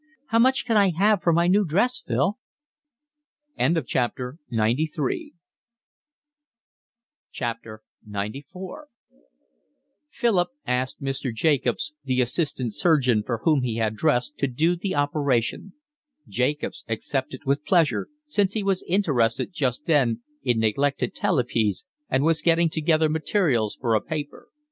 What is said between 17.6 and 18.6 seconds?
pleasure, since